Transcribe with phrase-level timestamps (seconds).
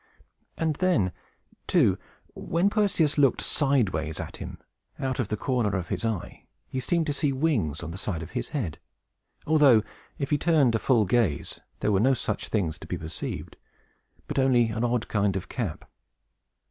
[0.57, 1.11] And then,
[1.67, 1.99] too,
[2.33, 4.57] when Perseus looked sideways at him,
[4.97, 8.23] out of the corner of his eye, he seemed to see wings on the side
[8.23, 8.79] of his head;
[9.45, 9.83] although
[10.17, 13.57] if he turned a full gaze, there were no such things to be perceived,
[14.25, 15.87] but only an odd kind of cap.